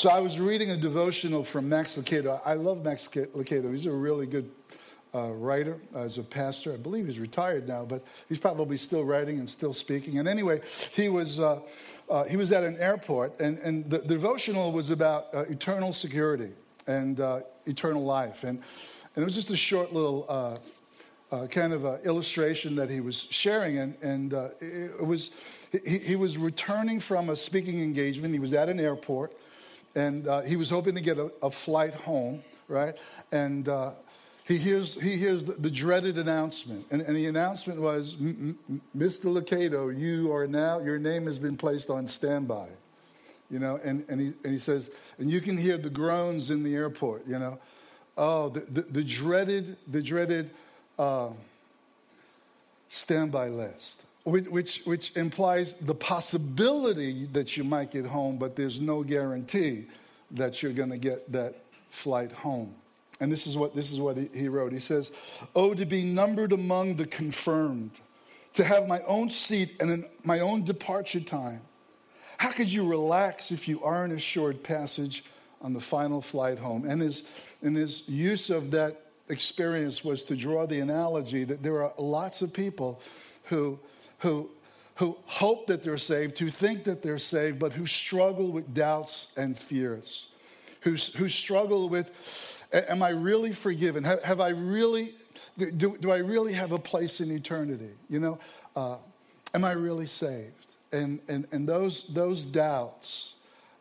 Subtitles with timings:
[0.00, 2.40] So I was reading a devotional from Max Lucado.
[2.46, 3.70] I love Max Lucado.
[3.70, 4.50] He's a really good
[5.14, 6.72] uh, writer as a pastor.
[6.72, 10.18] I believe he's retired now, but he's probably still writing and still speaking.
[10.18, 10.62] And anyway,
[10.94, 11.60] he was, uh,
[12.08, 15.92] uh, he was at an airport, and, and the, the devotional was about uh, eternal
[15.92, 16.52] security
[16.86, 18.42] and uh, eternal life.
[18.42, 18.58] And,
[19.14, 20.24] and it was just a short little
[21.30, 23.76] uh, kind of illustration that he was sharing.
[23.76, 24.32] And, and
[24.62, 25.30] it was,
[25.72, 28.32] he, he, was returning from a speaking engagement.
[28.32, 29.34] He was at an airport,
[29.94, 32.94] and he was hoping to get a, a flight home, right?
[33.32, 33.68] And
[34.50, 36.84] he hears, he hears the, the dreaded announcement.
[36.90, 38.56] And, and, the announcement was, Mr.
[39.26, 42.66] Lucado, you are now, your name has been placed on standby.
[43.48, 46.64] You know, and, and, he, and he says, and you can hear the groans in
[46.64, 47.60] the airport, you know.
[48.16, 50.50] Oh, the, the, the dreaded, the dreaded
[50.98, 51.30] uh,
[52.88, 59.02] standby list, which, which, implies the possibility that you might get home, but there's no
[59.02, 59.86] guarantee
[60.32, 61.54] that you're going to get that
[61.88, 62.74] flight home.
[63.20, 64.72] And this is what, this is what he wrote.
[64.72, 65.12] He says,
[65.54, 68.00] Oh, to be numbered among the confirmed,
[68.54, 71.60] to have my own seat and an, my own departure time.
[72.38, 75.24] How could you relax if you aren't assured passage
[75.60, 76.88] on the final flight home?
[76.88, 77.22] And his,
[77.60, 82.40] and his use of that experience was to draw the analogy that there are lots
[82.40, 83.02] of people
[83.44, 83.78] who,
[84.20, 84.50] who,
[84.96, 89.28] who hope that they're saved, who think that they're saved, but who struggle with doubts
[89.36, 90.28] and fears,
[90.80, 92.10] who, who struggle with
[92.72, 94.04] Am I really forgiven?
[94.04, 95.14] Have, have I really,
[95.58, 97.90] do, do I really have a place in eternity?
[98.08, 98.38] You know,
[98.76, 98.96] uh,
[99.54, 100.66] am I really saved?
[100.92, 103.34] And, and, and those, those doubts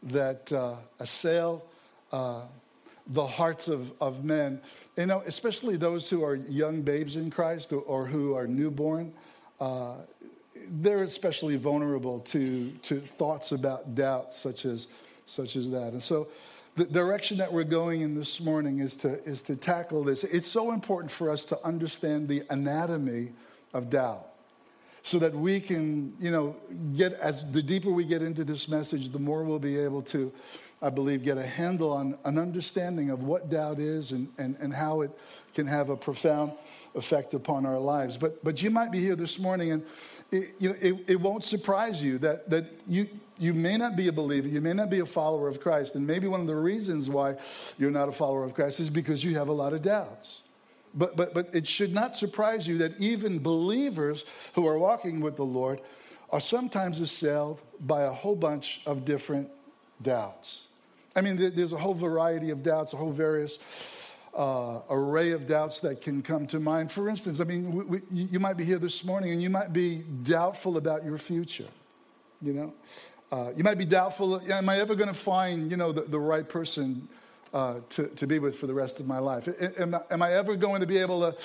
[0.03, 1.63] that uh, assail
[2.11, 2.45] uh,
[3.05, 4.59] the hearts of, of men,
[4.97, 9.13] you know, especially those who are young babes in Christ or, or who are newborn,
[9.59, 9.97] uh,
[10.67, 14.88] they're especially vulnerable to, to thoughts about doubt such as,
[15.25, 15.93] such as that.
[15.93, 16.27] And so
[16.75, 20.23] the direction that we're going in this morning is to, is to tackle this.
[20.23, 23.31] It's so important for us to understand the anatomy
[23.73, 24.27] of doubt
[25.03, 26.55] so that we can, you know,
[26.95, 30.31] get as the deeper we get into this message, the more we'll be able to,
[30.81, 34.73] I believe, get a handle on an understanding of what doubt is and, and, and
[34.73, 35.11] how it
[35.53, 36.52] can have a profound
[36.95, 38.17] effect upon our lives.
[38.17, 39.83] But, but you might be here this morning and
[40.31, 43.07] it, you know, it, it won't surprise you that, that you,
[43.37, 46.05] you may not be a believer, you may not be a follower of Christ, and
[46.05, 47.35] maybe one of the reasons why
[47.77, 50.41] you're not a follower of Christ is because you have a lot of doubts.
[50.93, 54.23] But, but, but it should not surprise you that even believers
[54.53, 55.81] who are walking with the Lord
[56.31, 59.49] are sometimes assailed by a whole bunch of different
[60.01, 60.63] doubts.
[61.15, 63.57] I mean, there's a whole variety of doubts, a whole various
[64.39, 66.89] uh, array of doubts that can come to mind.
[66.89, 69.73] For instance, I mean, we, we, you might be here this morning and you might
[69.73, 71.67] be doubtful about your future.
[72.42, 72.73] You know,
[73.33, 76.20] uh, you might be doubtful, am I ever going to find, you know, the, the
[76.20, 77.10] right person
[77.54, 79.50] uh, to, to be with for the rest of my life?
[79.77, 81.38] Am, am, I ever going to be able to,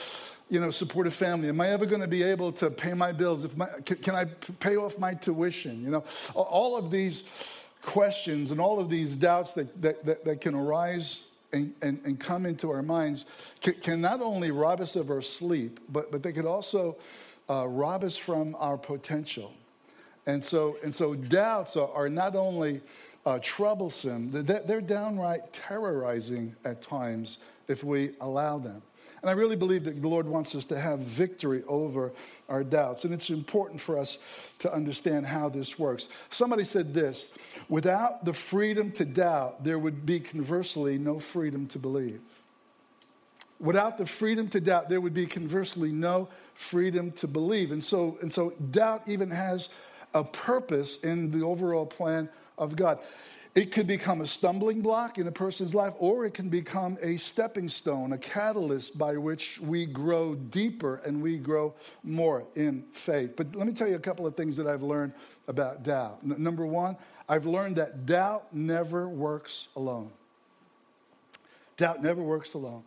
[0.48, 1.48] you know, support a family?
[1.48, 3.44] Am I ever going to be able to pay my bills?
[3.44, 4.26] If my, can, can I
[4.60, 5.82] pay off my tuition?
[5.82, 7.24] You know, all of these
[7.82, 12.20] questions and all of these doubts that, that, that, that can arise and, and, and,
[12.20, 13.24] come into our minds
[13.60, 16.96] can, can, not only rob us of our sleep, but, but they could also
[17.48, 19.52] uh, rob us from our potential.
[20.26, 22.80] And so, and so doubts are, are not only
[23.24, 27.38] uh, troublesome, they're downright terrorizing at times
[27.68, 28.82] if we allow them.
[29.24, 32.12] And I really believe that the Lord wants us to have victory over
[32.46, 33.06] our doubts.
[33.06, 34.18] And it's important for us
[34.58, 36.08] to understand how this works.
[36.28, 37.30] Somebody said this
[37.70, 42.20] without the freedom to doubt, there would be conversely no freedom to believe.
[43.58, 47.72] Without the freedom to doubt, there would be conversely no freedom to believe.
[47.72, 49.70] And so, and so doubt even has
[50.12, 52.98] a purpose in the overall plan of God.
[53.54, 57.16] It could become a stumbling block in a person's life, or it can become a
[57.18, 61.72] stepping stone, a catalyst by which we grow deeper and we grow
[62.02, 63.34] more in faith.
[63.36, 65.12] But let me tell you a couple of things that I've learned
[65.46, 66.18] about doubt.
[66.24, 66.96] N- number one,
[67.28, 70.10] I've learned that doubt never works alone.
[71.76, 72.82] Doubt never works alone.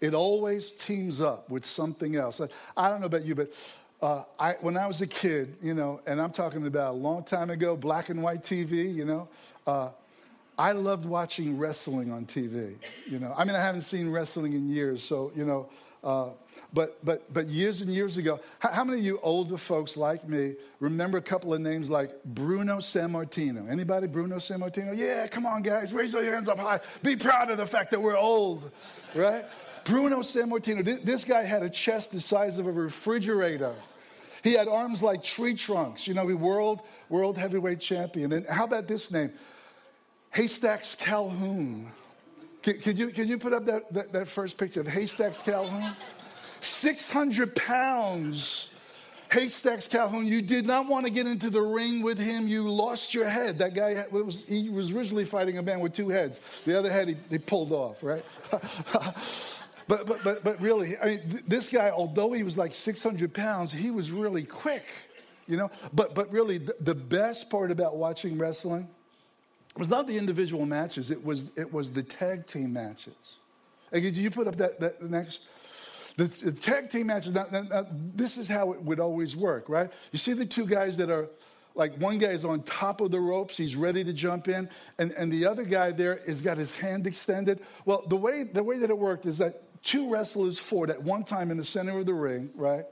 [0.00, 2.40] It always teams up with something else.
[2.76, 3.52] I don't know about you, but
[4.02, 7.24] uh, I, when I was a kid, you know, and I'm talking about a long
[7.24, 9.28] time ago, black and white TV, you know,
[9.66, 9.90] uh,
[10.58, 12.76] I loved watching wrestling on TV.
[13.06, 15.68] You know, I mean, I haven't seen wrestling in years, so you know,
[16.04, 16.30] uh,
[16.72, 20.28] but but but years and years ago, how, how, many of you older folks like
[20.28, 23.68] me remember a couple of names like Bruno Sammartino?
[23.68, 24.96] Anybody, Bruno Sammartino?
[24.96, 26.80] Yeah, come on, guys, raise your hands up high.
[27.02, 28.70] Be proud of the fact that we're old,
[29.14, 29.44] right?
[29.84, 31.04] Bruno Sammartino.
[31.04, 33.74] This guy had a chest the size of a refrigerator.
[34.42, 36.06] He had arms like tree trunks.
[36.06, 38.32] You know, he world world heavyweight champion.
[38.32, 39.32] And how about this name?
[40.30, 41.90] Haystacks Calhoun.
[42.62, 45.94] Could, could, you, could you put up that, that, that first picture of Haystacks Calhoun?
[46.60, 48.70] 600 pounds.
[49.30, 52.46] Haystacks Calhoun, you did not want to get into the ring with him.
[52.46, 53.58] You lost your head.
[53.58, 56.40] That guy was, he was originally fighting a man with two heads.
[56.64, 58.24] The other head he, he pulled off, right?
[59.86, 63.34] but, but, but, but really, I mean, th- this guy, although he was like 600
[63.34, 64.86] pounds, he was really quick,
[65.46, 65.70] you know?
[65.92, 68.88] But, but really, the, the best part about watching wrestling
[69.76, 73.38] was not the individual matches, it was, it was the tag team matches.
[73.92, 75.44] Hey, you put up that, that next?
[76.16, 79.68] The, the tag team matches, now, now, now, this is how it would always work,
[79.68, 79.90] right?
[80.12, 81.28] You see the two guys that are,
[81.74, 85.10] like one guy is on top of the ropes, he's ready to jump in, and,
[85.12, 87.60] and the other guy there has got his hand extended.
[87.84, 91.22] Well, the way, the way that it worked is that two wrestlers fought at one
[91.22, 92.86] time in the center of the ring, right?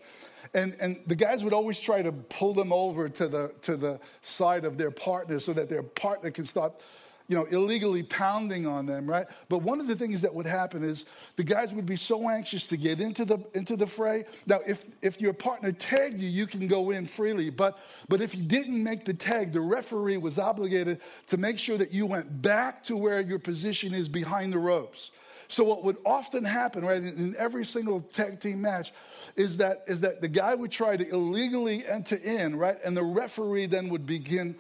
[0.55, 3.99] And, and the guys would always try to pull them over to the, to the
[4.21, 6.83] side of their partner so that their partner can stop,
[7.29, 9.27] you know, illegally pounding on them, right?
[9.49, 11.07] But one of the things that would happen is
[11.37, 14.25] the guys would be so anxious to get into the, into the fray.
[14.45, 17.49] Now, if, if your partner tagged you, you can go in freely.
[17.49, 17.79] But,
[18.11, 21.95] but if you didn't make the tag, the referee was obligated to make sure that
[21.95, 25.13] you went back to where your position is behind the ropes.
[25.53, 28.91] So what would often happen, right, in every single tag team match,
[29.37, 33.03] is that is that the guy would try to illegally enter in, right, and the
[33.03, 34.57] referee then would begin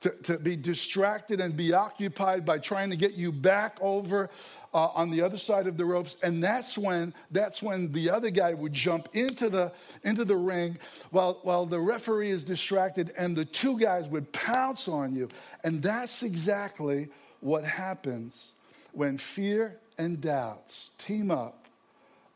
[0.00, 4.30] to, to be distracted and be occupied by trying to get you back over
[4.72, 6.16] uh, on the other side of the ropes.
[6.22, 9.72] And that's when that's when the other guy would jump into the
[10.04, 10.78] into the ring
[11.10, 15.28] while while the referee is distracted and the two guys would pounce on you.
[15.64, 17.10] And that's exactly
[17.40, 18.54] what happens
[18.92, 21.66] when fear and doubts team up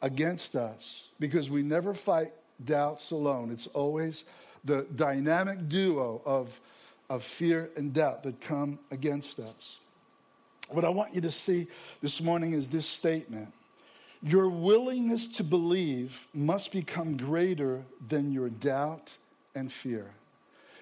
[0.03, 2.33] against us because we never fight
[2.63, 3.51] doubts alone.
[3.51, 4.25] It's always
[4.65, 6.61] the dynamic duo of,
[7.09, 9.81] of fear and doubt that come against us.
[10.69, 11.67] What I want you to see
[12.03, 13.53] this morning is this statement
[14.23, 19.17] Your willingness to believe must become greater than your doubt
[19.55, 20.11] and fear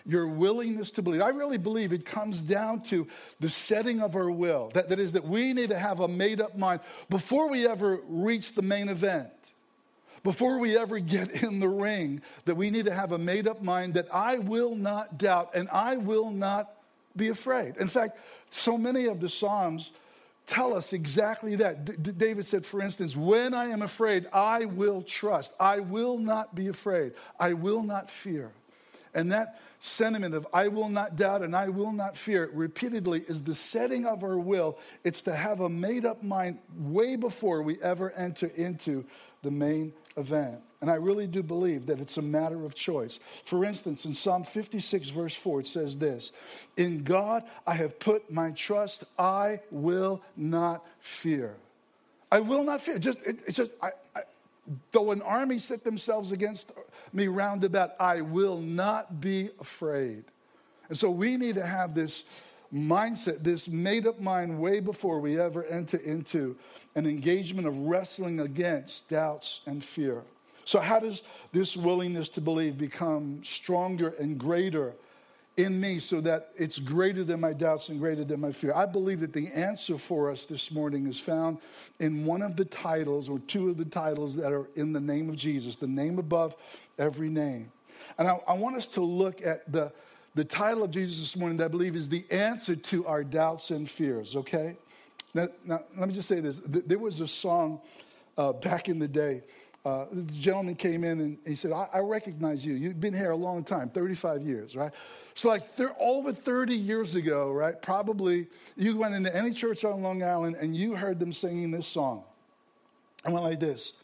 [0.06, 1.22] your willingness to believe.
[1.22, 3.06] I really believe it comes down to
[3.40, 4.70] the setting of our will.
[4.74, 8.00] That, that is, that we need to have a made up mind before we ever
[8.08, 9.30] reach the main event,
[10.24, 13.62] before we ever get in the ring, that we need to have a made up
[13.62, 16.70] mind that I will not doubt and I will not
[17.16, 17.76] be afraid.
[17.76, 18.18] In fact,
[18.50, 19.92] so many of the Psalms
[20.46, 22.02] tell us exactly that.
[22.02, 25.52] D- David said, for instance, when I am afraid, I will trust.
[25.60, 27.12] I will not be afraid.
[27.38, 28.50] I will not fear.
[29.14, 33.42] And that sentiment of I will not doubt and I will not fear repeatedly is
[33.42, 34.78] the setting of our will.
[35.04, 39.04] It's to have a made up mind way before we ever enter into
[39.42, 40.60] the main event.
[40.80, 43.20] And I really do believe that it's a matter of choice.
[43.44, 46.32] For instance, in Psalm 56, verse 4, it says this
[46.76, 51.54] In God I have put my trust, I will not fear.
[52.32, 52.98] I will not fear.
[52.98, 53.90] Just, it, it's just, I,
[54.92, 56.72] though an army set themselves against
[57.12, 57.94] me round about.
[57.98, 60.24] I will not be afraid.
[60.88, 62.24] And so we need to have this
[62.72, 66.56] mindset, this made up mind, way before we ever enter into
[66.94, 70.22] an engagement of wrestling against doubts and fear.
[70.64, 71.22] So, how does
[71.52, 74.94] this willingness to believe become stronger and greater
[75.56, 78.72] in me so that it's greater than my doubts and greater than my fear.
[78.74, 81.58] I believe that the answer for us this morning is found
[82.00, 85.28] in one of the titles or two of the titles that are in the name
[85.28, 86.56] of Jesus, the name above
[86.98, 87.70] every name.
[88.18, 89.92] And I, I want us to look at the,
[90.34, 93.70] the title of Jesus this morning that I believe is the answer to our doubts
[93.70, 94.76] and fears, okay?
[95.34, 96.60] Now, now let me just say this.
[96.64, 97.80] There was a song
[98.38, 99.42] uh, back in the day
[99.84, 102.74] uh, this gentleman came in and he said, I, I, recognize you.
[102.74, 104.92] You've been here a long time, 35 years, right?
[105.34, 107.80] So, like th- over 30 years ago, right?
[107.82, 108.46] Probably
[108.76, 112.22] you went into any church on Long Island and you heard them singing this song.
[113.24, 113.94] I went like this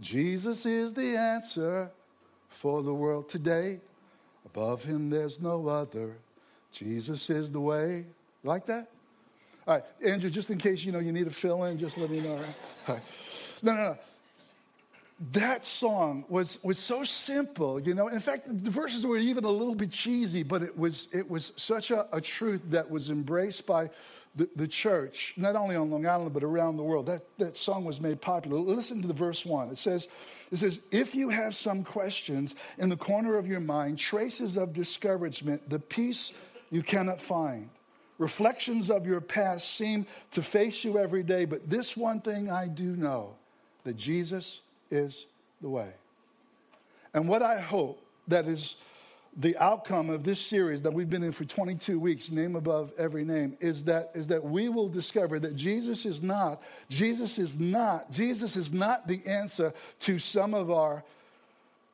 [0.00, 1.90] Jesus is the answer
[2.48, 3.80] for the world today.
[4.46, 6.16] Above him, there's no other.
[6.70, 8.04] Jesus is the way.
[8.44, 8.88] Like that?
[9.66, 12.10] All right, Andrew, just in case you know you need a fill in, just let
[12.10, 12.36] me know.
[12.36, 12.54] Right?
[12.86, 13.04] All right.
[13.62, 13.98] No, no, no
[15.32, 18.08] that song was, was so simple, you know.
[18.08, 21.52] In fact, the verses were even a little bit cheesy, but it was, it was
[21.56, 23.90] such a, a truth that was embraced by
[24.34, 27.06] the, the church, not only on Long Island, but around the world.
[27.06, 28.58] That, that song was made popular.
[28.58, 29.68] Listen to the verse one.
[29.68, 30.08] It says,
[30.50, 34.72] it says, if you have some questions in the corner of your mind, traces of
[34.72, 36.32] discouragement, the peace
[36.72, 37.70] you cannot find.
[38.18, 42.66] Reflections of your past seem to face you every day, but this one thing I
[42.66, 43.36] do know
[43.84, 44.60] that Jesus
[44.94, 45.26] is
[45.60, 45.90] the way.
[47.12, 48.76] And what I hope that is
[49.36, 53.24] the outcome of this series that we've been in for 22 weeks, name above every
[53.24, 58.10] name, is that, is that we will discover that Jesus is not, Jesus is not,
[58.12, 61.02] Jesus is not the answer to some of our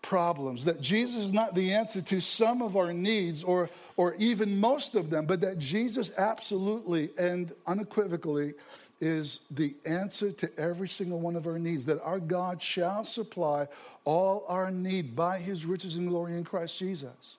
[0.02, 4.60] problems, that Jesus is not the answer to some of our needs or, or even
[4.60, 8.54] most of them, but that Jesus absolutely and unequivocally
[9.00, 13.66] is the answer to every single one of our needs, that our God shall supply
[14.04, 17.36] all our need by his riches and glory in Christ Jesus.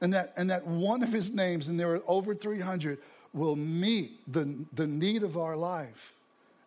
[0.00, 2.98] And that, and that one of his names, and there are over 300,
[3.32, 6.12] will meet the, the need of our life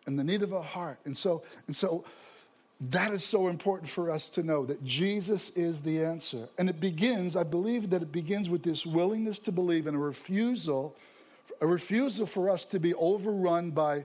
[0.06, 0.98] and the need of our heart.
[1.04, 2.04] And so, and so
[2.90, 6.48] that is so important for us to know that Jesus is the answer.
[6.58, 10.00] And it begins, I believe that it begins with this willingness to believe and a
[10.00, 10.94] refusal,
[11.60, 14.04] a refusal for us to be overrun by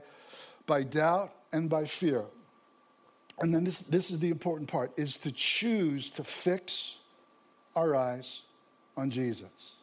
[0.70, 2.22] by doubt and by fear.
[3.40, 6.96] And then this, this is the important part is to choose to fix
[7.74, 8.42] our eyes
[8.96, 9.74] on Jesus.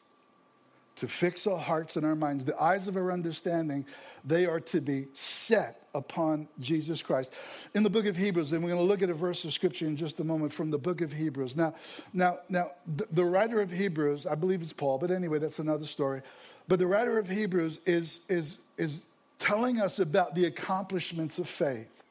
[0.96, 3.86] To fix our hearts and our minds, the eyes of our understanding,
[4.24, 7.34] they are to be set upon Jesus Christ.
[7.76, 9.88] In the book of Hebrews, and we're going to look at a verse of scripture
[9.88, 11.58] in just a moment from the book of Hebrews.
[11.58, 11.76] Now,
[12.14, 15.86] now, now, the, the writer of Hebrews, I believe it's Paul, but anyway, that's another
[15.86, 16.22] story.
[16.70, 19.06] But the writer of Hebrews is, is, is
[19.40, 22.04] telling us about the accomplishments of faith.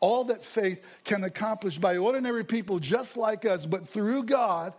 [0.00, 4.72] All that faith can accomplish by ordinary people just like us, but through God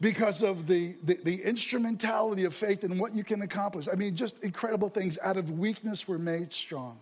[0.00, 3.88] because of the, the, the, instrumentality of faith and what you can accomplish.
[3.92, 5.18] I mean, just incredible things.
[5.22, 7.00] Out of weakness were made strong,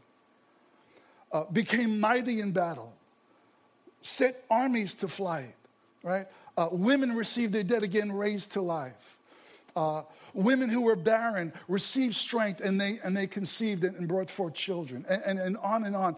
[1.30, 2.94] uh, became mighty in battle,
[4.00, 5.54] set armies to flight,
[6.02, 6.26] right?
[6.56, 9.18] Uh, women received their dead again raised to life.
[9.76, 10.02] Uh,
[10.38, 15.04] women who were barren received strength and they, and they conceived and brought forth children.
[15.08, 16.16] And, and, and on and on.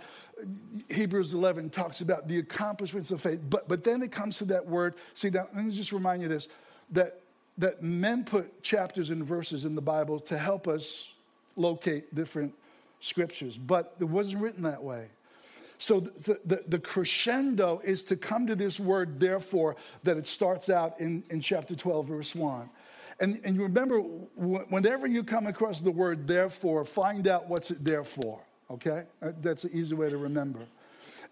[0.90, 3.40] Hebrews 11 talks about the accomplishments of faith.
[3.48, 4.94] But, but then it comes to that word.
[5.14, 6.48] See, now, let me just remind you this
[6.90, 7.20] that,
[7.58, 11.14] that men put chapters and verses in the Bible to help us
[11.56, 12.52] locate different
[13.00, 15.06] scriptures, but it wasn't written that way.
[15.78, 20.68] So the, the, the, crescendo is to come to this word, therefore, that it starts
[20.68, 22.68] out in, in chapter 12, verse 1.
[23.20, 27.84] And, and you remember, whenever you come across the word therefore, find out what's it
[27.84, 29.04] there for, okay?
[29.20, 30.60] Uh, that's an easy way to remember.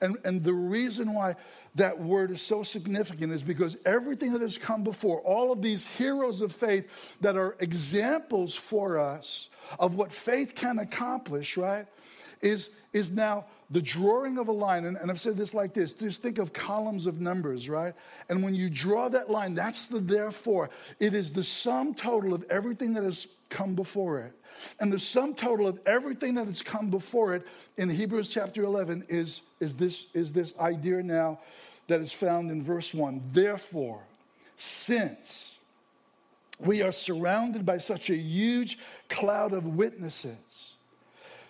[0.01, 1.35] And, and the reason why
[1.75, 5.85] that word is so significant is because everything that has come before, all of these
[5.85, 11.87] heroes of faith that are examples for us of what faith can accomplish, right,
[12.41, 15.93] is, is now the drawing of a line, and, and, I've said this like this
[15.93, 17.95] just think of columns of numbers, right?
[18.29, 20.71] And when you draw that line, that's the therefore.
[20.99, 24.33] It is the sum total of everything that has come before it.
[24.81, 27.47] And the sum total of everything that has come before it
[27.77, 31.41] in Hebrews chapter 11 is, is, this, is this idea now
[31.89, 33.23] that is found in verse 1.
[33.33, 34.01] Therefore,
[34.57, 35.59] since
[36.59, 40.68] we are surrounded by such a huge cloud of witnesses,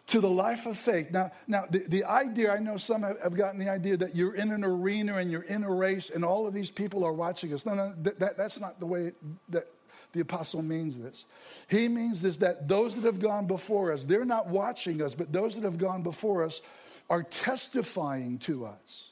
[0.08, 1.10] to the life of faith.
[1.10, 4.34] Now, now the, the idea, I know some have, have, gotten the idea that you're
[4.34, 7.52] in an arena and you're in a race and all of these people are watching
[7.52, 7.66] us.
[7.66, 9.12] No, no, that, that that's not the way
[9.50, 9.66] that
[10.12, 11.26] the apostle means this.
[11.68, 15.32] He means this that those that have gone before us, they're not watching us, but
[15.32, 16.62] those that have gone before us
[17.10, 19.10] are testifying to us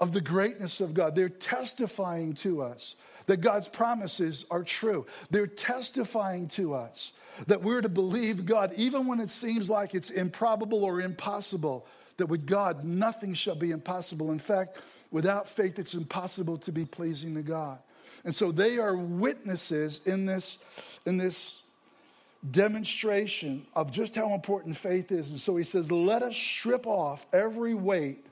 [0.00, 1.14] of the greatness of God.
[1.14, 5.06] They're testifying to us that God's promises are true.
[5.30, 7.12] They're testifying to us
[7.46, 11.86] that we're to believe God even when it seems like it's improbable or impossible,
[12.18, 14.32] that with God, nothing shall be impossible.
[14.32, 14.78] In fact,
[15.10, 17.78] without faith, it's impossible to be pleasing to God.
[18.24, 20.58] And so they are witnesses in this,
[21.06, 21.62] in this
[22.50, 25.30] demonstration of just how important faith is.
[25.30, 28.26] And so he says, let us strip off every weight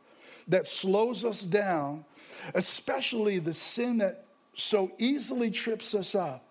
[0.48, 2.04] that slows us down,
[2.54, 6.50] especially the sin that so easily trips us up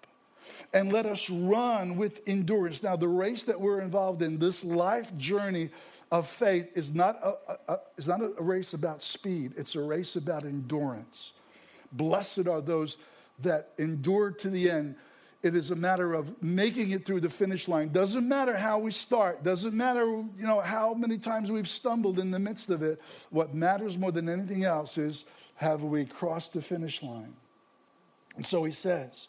[0.74, 2.84] and let us run with endurance.
[2.84, 5.70] Now, the race that we're involved in, this life journey
[6.12, 10.16] of faith, is not a, a, is not a race about speed, it's a race
[10.16, 11.34] about endurance.
[11.92, 12.98] Blessed are those
[13.40, 14.96] that endure to the end.
[15.42, 17.90] It is a matter of making it through the finish line.
[17.94, 19.42] Doesn't matter how we start.
[19.42, 23.02] Doesn't matter, you know, how many times we've stumbled in the midst of it.
[23.30, 25.24] What matters more than anything else is
[25.56, 27.34] have we crossed the finish line?
[28.36, 29.28] And so he says,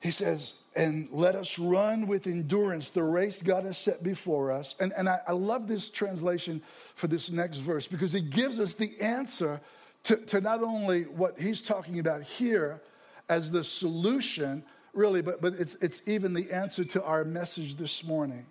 [0.00, 4.74] he says, and let us run with endurance the race God has set before us.
[4.80, 6.62] And, and I, I love this translation
[6.94, 9.60] for this next verse because it gives us the answer
[10.04, 12.80] to, to not only what he's talking about here
[13.28, 18.04] as the solution, really, but, but it's, it's even the answer to our message this
[18.04, 18.44] morning.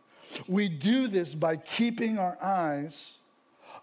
[0.48, 3.18] We do this by keeping our eyes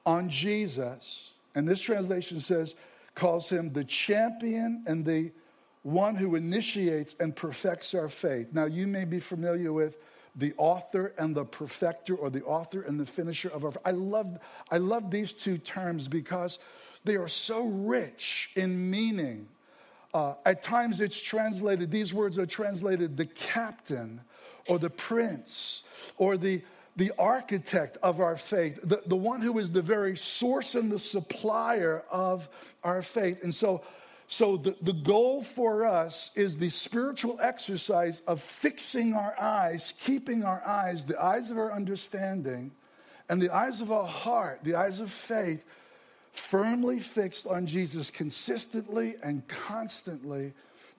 [0.05, 1.33] on Jesus.
[1.55, 2.75] And this translation says,
[3.21, 5.31] calls him the champion and the
[5.83, 8.49] one who initiates and perfects our faith.
[8.53, 9.99] Now, you may be familiar with
[10.35, 13.73] the author and the perfecter, or the author and the finisher of our.
[13.85, 14.39] I love,
[14.71, 16.59] I love these two terms because
[17.05, 19.49] they are so rich in meaning.
[20.15, 24.23] Uh, at times, it's translated; these words are translated the captain,
[24.67, 25.83] or the prince,
[26.17, 26.63] or the
[26.97, 30.99] the architect of our faith, the, the one who is the very source and the
[30.99, 32.49] supplier of
[32.83, 33.43] our faith.
[33.43, 33.83] And so,
[34.29, 40.45] so the, the goal for us is the spiritual exercise of fixing our eyes, keeping
[40.45, 42.73] our eyes, the eyes of our understanding,
[43.29, 45.65] and the eyes of our heart, the eyes of faith,
[46.33, 50.53] firmly fixed on Jesus, consistently and constantly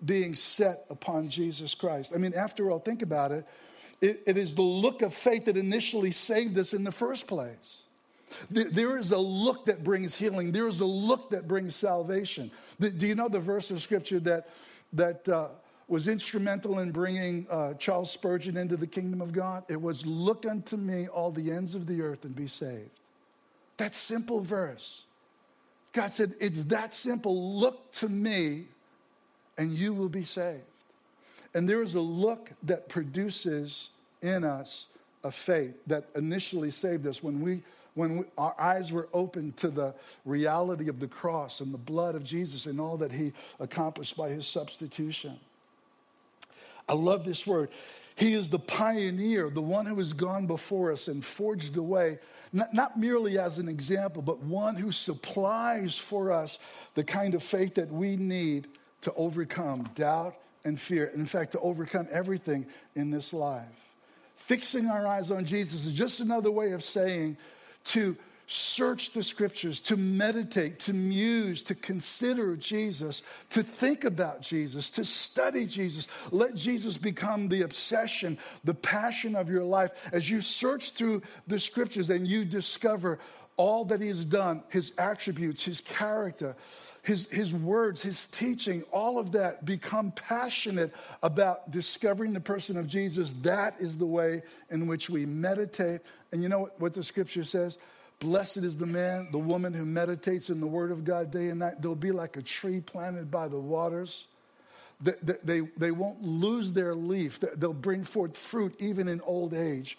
[0.03, 2.11] being set upon Jesus Christ.
[2.15, 3.45] I mean, after all, think about it.
[4.01, 7.83] It, it is the look of faith that initially saved us in the first place.
[8.49, 10.51] There is a look that brings healing.
[10.51, 12.49] There is a look that brings salvation.
[12.79, 14.49] Do you know the verse of scripture that,
[14.93, 15.49] that uh,
[15.87, 19.65] was instrumental in bringing uh, Charles Spurgeon into the kingdom of God?
[19.67, 22.89] It was, Look unto me, all the ends of the earth, and be saved.
[23.77, 25.03] That simple verse.
[25.91, 27.57] God said, It's that simple.
[27.59, 28.65] Look to me,
[29.57, 30.63] and you will be saved.
[31.53, 33.89] And there is a look that produces
[34.21, 34.87] in us
[35.23, 37.61] a faith that initially saved us when we
[37.93, 39.93] when we, our eyes were open to the
[40.23, 44.29] reality of the cross and the blood of Jesus and all that he accomplished by
[44.29, 45.37] his substitution.
[46.87, 47.69] I love this word.
[48.15, 52.19] He is the pioneer, the one who has gone before us and forged a way,
[52.53, 56.59] not, not merely as an example, but one who supplies for us
[56.95, 58.67] the kind of faith that we need
[59.01, 61.05] to overcome doubt and fear.
[61.13, 62.65] In fact, to overcome everything
[62.95, 63.65] in this life.
[64.35, 67.37] Fixing our eyes on Jesus is just another way of saying
[67.85, 74.89] to search the scriptures, to meditate, to muse, to consider Jesus, to think about Jesus,
[74.89, 76.05] to study Jesus.
[76.31, 79.91] Let Jesus become the obsession, the passion of your life.
[80.11, 83.19] As you search through the scriptures and you discover
[83.55, 86.55] all that he has done, his attributes, his character,
[87.03, 92.87] his, his words, his teaching, all of that, become passionate about discovering the person of
[92.87, 93.33] Jesus.
[93.41, 96.01] That is the way in which we meditate.
[96.31, 97.79] And you know what, what the scripture says?
[98.19, 101.59] Blessed is the man, the woman who meditates in the word of God day and
[101.59, 101.81] night.
[101.81, 104.27] They'll be like a tree planted by the waters.
[105.01, 107.39] They, they, they won't lose their leaf.
[107.39, 109.97] They'll bring forth fruit even in old age.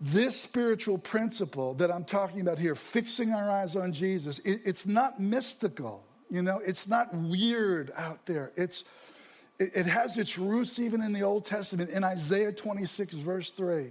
[0.00, 4.86] This spiritual principle that I'm talking about here, fixing our eyes on Jesus, it, it's
[4.86, 6.04] not mystical.
[6.30, 8.52] You know, it's not weird out there.
[8.56, 8.84] It's,
[9.58, 13.90] it, it has its roots even in the Old Testament, in Isaiah 26, verse 3.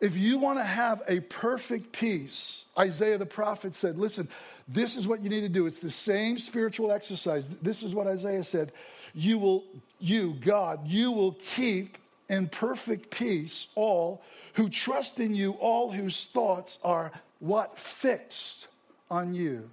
[0.00, 4.28] If you want to have a perfect peace, Isaiah the prophet said, listen,
[4.66, 5.66] this is what you need to do.
[5.66, 7.48] It's the same spiritual exercise.
[7.48, 8.72] This is what Isaiah said.
[9.14, 9.64] You will,
[10.00, 11.98] you, God, you will keep
[12.28, 14.22] in perfect peace all
[14.54, 17.78] who trust in you, all whose thoughts are what?
[17.78, 18.68] Fixed
[19.10, 19.68] on you.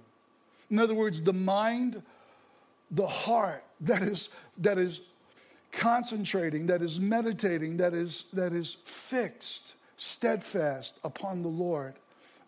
[0.70, 2.02] In other words, the mind,
[2.90, 5.00] the heart that is, that is
[5.70, 11.94] concentrating, that is meditating, that is, that is fixed, steadfast upon the Lord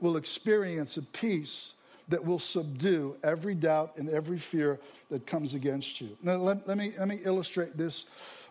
[0.01, 1.75] will experience a peace
[2.09, 4.79] that will subdue every doubt and every fear
[5.11, 6.17] that comes against you.
[6.23, 8.05] Now, let, let, me, let me illustrate this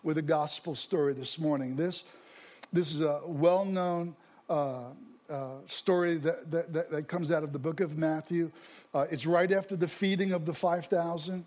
[0.04, 1.74] with a gospel story this morning.
[1.74, 2.04] This
[2.72, 4.14] this is a well known
[4.48, 4.90] uh,
[5.28, 8.50] uh, story that, that, that, comes out of the book of Matthew.
[8.92, 11.46] Uh, it's right after the feeding of the 5,000.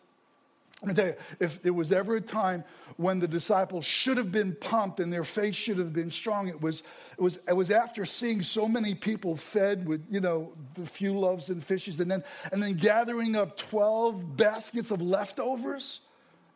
[0.82, 2.64] I'm tell you, if there was ever a time
[2.98, 6.62] when the disciples should have been pumped and their faith should have been strong, it
[6.62, 6.82] was,
[7.18, 11.18] it was, it was after seeing so many people fed with, you know, the few
[11.18, 16.02] loaves and fishes, and then, and then gathering up 12 baskets of leftovers.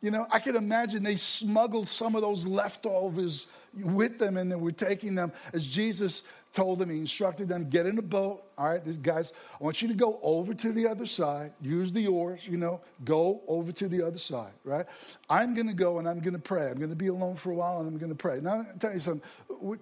[0.01, 4.55] You know, I can imagine they smuggled some of those leftovers with them and they
[4.55, 8.43] were taking them as Jesus told them, he instructed them, get in a boat.
[8.57, 11.91] All right, these guys, I want you to go over to the other side, use
[11.91, 14.85] the oars, you know, go over to the other side, right?
[15.29, 16.67] I'm going to go and I'm going to pray.
[16.67, 18.39] I'm going to be alone for a while and I'm going to pray.
[18.41, 19.27] Now, I'll tell you something.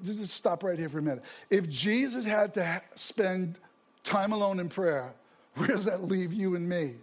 [0.04, 1.24] Just stop right here for a minute.
[1.50, 3.60] If Jesus had to spend
[4.04, 5.14] time alone in prayer,
[5.56, 6.96] where does that leave you and me?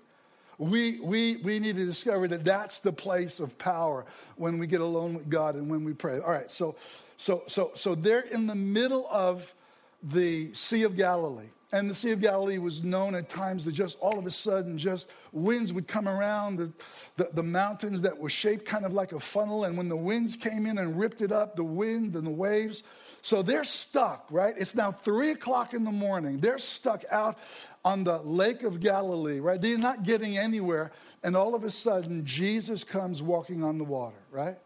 [0.59, 4.81] We, we, we need to discover that that's the place of power when we get
[4.81, 6.19] alone with God and when we pray.
[6.19, 6.77] All right, so,
[7.16, 9.55] so, so, so they're in the middle of
[10.03, 11.49] the Sea of Galilee.
[11.73, 14.79] And the Sea of Galilee was known at times that just all of a sudden,
[14.79, 16.73] just winds would come around the,
[17.16, 19.64] the, the, mountains that were shaped kind of like a funnel.
[19.64, 22.85] And when the winds came in and ripped it up, the wind and the waves.
[23.23, 24.55] So they're stuck, right?
[24.57, 26.38] It's now three o'clock in the morning.
[26.38, 27.37] They're stuck out
[27.87, 29.61] on the Lake of Galilee, right?
[29.61, 30.90] They're not getting anywhere.
[31.22, 34.57] And all of a sudden, Jesus comes walking on the water, right?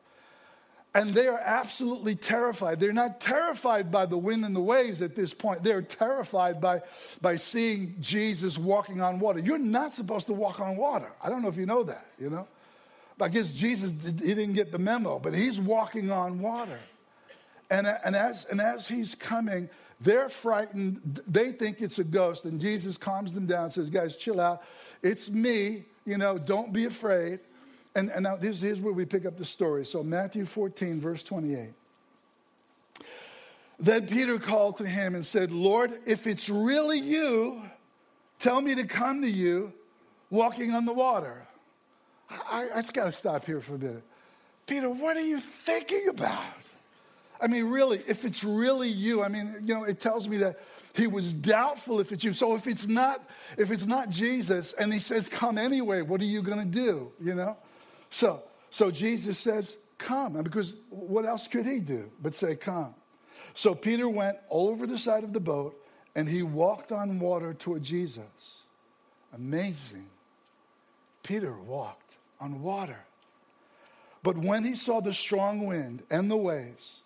[0.94, 2.80] And they are absolutely terrified.
[2.80, 5.62] They're not terrified by the wind and the waves at this point.
[5.62, 6.80] They're terrified by,
[7.20, 9.38] by seeing Jesus walking on water.
[9.38, 11.12] You're not supposed to walk on water.
[11.22, 12.48] I don't know if you know that, you know?
[13.20, 16.80] I guess Jesus, he didn't get the memo, but he's walking on water.
[17.70, 19.68] And, and, as, and as he's coming,
[20.00, 21.20] they're frightened.
[21.26, 22.44] They think it's a ghost.
[22.44, 24.62] And Jesus calms them down, says, Guys, chill out.
[25.02, 25.84] It's me.
[26.06, 27.40] You know, don't be afraid.
[27.94, 29.84] And, and now here's, here's where we pick up the story.
[29.84, 31.70] So, Matthew 14, verse 28.
[33.78, 37.62] Then Peter called to him and said, Lord, if it's really you,
[38.38, 39.72] tell me to come to you
[40.28, 41.46] walking on the water.
[42.30, 44.04] I, I just got to stop here for a minute.
[44.66, 46.44] Peter, what are you thinking about?
[47.40, 50.60] I mean, really, if it's really you, I mean, you know, it tells me that
[50.94, 52.34] he was doubtful if it's you.
[52.34, 56.26] So if it's not, if it's not Jesus and he says, come anyway, what are
[56.26, 57.12] you going to do?
[57.20, 57.56] You know?
[58.10, 60.34] So, so Jesus says, come.
[60.36, 62.94] And because what else could he do but say, come?
[63.54, 65.76] So Peter went over the side of the boat
[66.14, 68.62] and he walked on water toward Jesus.
[69.34, 70.06] Amazing.
[71.22, 72.98] Peter walked on water.
[74.22, 76.99] But when he saw the strong wind and the waves,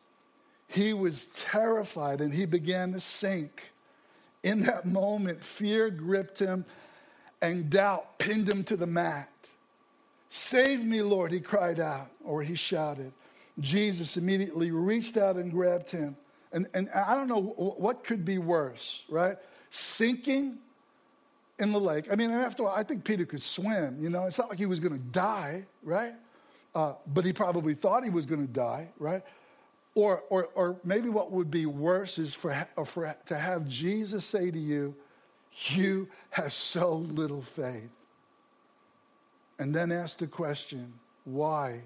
[0.75, 3.73] he was terrified and he began to sink.
[4.43, 6.65] In that moment, fear gripped him
[7.41, 9.31] and doubt pinned him to the mat.
[10.29, 13.13] Save me, Lord, he cried out, or he shouted.
[13.61, 16.17] Jesus immediately reached out and grabbed him.
[16.53, 19.39] And, and I don't know what could be worse, right?
[19.71, 20.59] Sinking
[21.61, 22.09] in the lake.
[22.11, 24.27] I mean, after all, I think Peter could swim, you know?
[24.27, 26.15] It's not like he was going to die, right?
[26.75, 29.23] Uh, but he probably thought he was going to die, right?
[29.95, 34.51] Or, or, or maybe what would be worse is for, for, to have Jesus say
[34.51, 34.95] to you,
[35.69, 37.91] You have so little faith.
[39.59, 41.83] And then ask the question, Why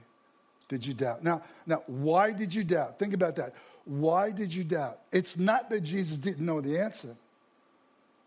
[0.68, 1.22] did you doubt?
[1.22, 2.98] Now, now, why did you doubt?
[2.98, 3.54] Think about that.
[3.84, 5.00] Why did you doubt?
[5.12, 7.16] It's not that Jesus didn't know the answer.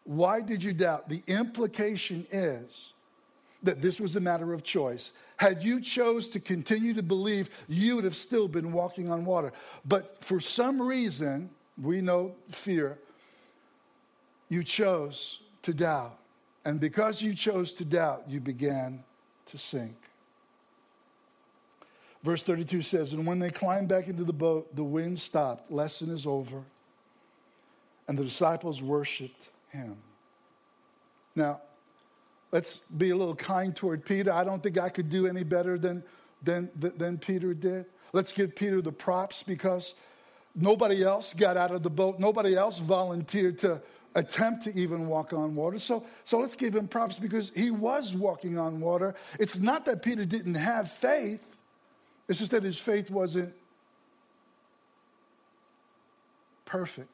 [0.04, 1.10] Why did you doubt?
[1.10, 2.94] The implication is
[3.63, 5.12] that this was a matter of choice.
[5.38, 9.54] Had you chose to continue to believe, you would have still been walking on water.
[9.86, 11.50] But for some reason,
[11.82, 12.97] we know fear,
[14.50, 16.17] you chose to doubt.
[16.65, 19.04] And because you chose to doubt, you began
[19.47, 19.95] to sink.
[22.24, 25.71] Verse 32 says, And when they climbed back into the boat, the wind stopped.
[25.71, 26.62] Lesson is over.
[28.08, 29.97] And the disciples worshiped him.
[31.36, 31.62] Now,
[32.51, 34.31] let's be a little kind toward Peter.
[34.31, 36.03] I don't think I could do any better than,
[36.43, 37.85] than, than Peter did.
[38.13, 39.93] Let's give Peter the props because
[40.53, 42.19] nobody else got out of the boat.
[42.19, 43.81] Nobody else volunteered to
[44.15, 45.79] attempt to even walk on water.
[45.79, 49.15] So, so let's give him props because he was walking on water.
[49.39, 51.57] It's not that Peter didn't have faith,
[52.27, 53.53] it's just that his faith wasn't
[56.65, 57.09] perfect.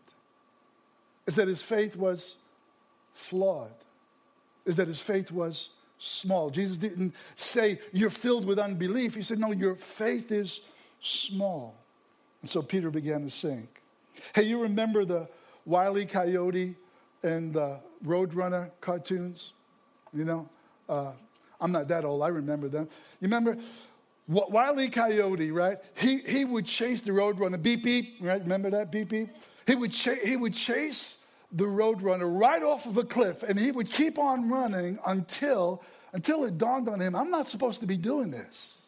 [1.26, 2.38] It's that his faith was
[3.14, 3.74] flawed
[4.68, 6.50] is that his faith was small.
[6.50, 9.16] Jesus didn't say, You're filled with unbelief.
[9.16, 10.62] He said, No, your faith is
[11.02, 11.76] small.
[12.42, 13.82] And so Peter began to sink.
[14.36, 15.28] Hey, you remember the
[15.66, 16.06] Wile E.
[16.06, 16.76] Coyote
[17.24, 19.54] and the Roadrunner cartoons?
[20.14, 20.50] You know,
[20.88, 21.14] uh,
[21.60, 22.22] I'm not that old.
[22.22, 22.88] I remember them.
[23.20, 23.58] You remember
[24.28, 24.90] Wile E.
[24.90, 25.78] Coyote, right?
[25.96, 27.62] He, he would chase the Roadrunner.
[27.62, 28.42] Beep, beep, right?
[28.42, 28.92] Remember that?
[28.92, 29.30] Beep, beep.
[29.66, 31.18] He would, cha- he would chase
[31.52, 35.82] the roadrunner right off of a cliff, and he would keep on running until,
[36.14, 38.82] until it dawned on him, I'm not supposed to be doing this.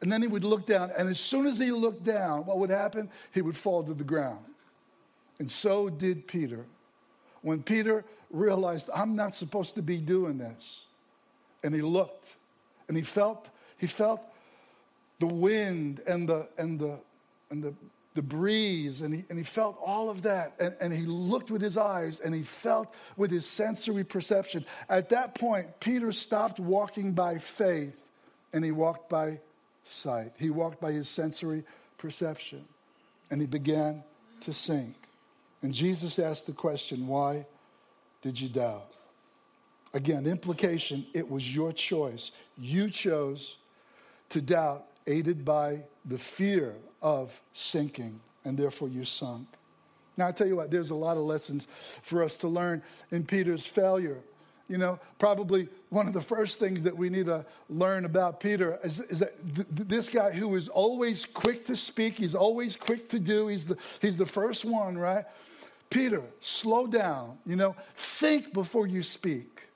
[0.00, 2.70] And then he would look down, and as soon as he looked down, what would
[2.70, 3.10] happen?
[3.32, 4.44] He would fall to the ground.
[5.40, 6.66] And so did Peter.
[7.42, 10.84] When Peter realized, I'm not supposed to be doing this,
[11.64, 12.36] and he looked,
[12.86, 14.20] and he felt, he felt
[15.18, 17.00] the wind and the, and the,
[17.50, 17.74] and the
[18.18, 20.52] the breeze, and he, and he felt all of that.
[20.58, 24.64] And, and he looked with his eyes and he felt with his sensory perception.
[24.88, 27.94] At that point, Peter stopped walking by faith
[28.52, 29.38] and he walked by
[29.84, 30.32] sight.
[30.36, 31.62] He walked by his sensory
[31.96, 32.64] perception
[33.30, 34.02] and he began
[34.40, 34.96] to sink.
[35.62, 37.46] And Jesus asked the question, Why
[38.20, 38.94] did you doubt?
[39.94, 42.32] Again, implication, it was your choice.
[42.58, 43.58] You chose
[44.30, 49.46] to doubt, aided by the fear of sinking, and therefore you sunk.
[50.16, 51.68] Now, I tell you what, there's a lot of lessons
[52.02, 54.18] for us to learn in Peter's failure.
[54.68, 58.78] You know, probably one of the first things that we need to learn about Peter
[58.84, 63.08] is, is that th- this guy who is always quick to speak, he's always quick
[63.10, 65.24] to do, he's the, he's the first one, right?
[65.88, 69.67] Peter, slow down, you know, think before you speak.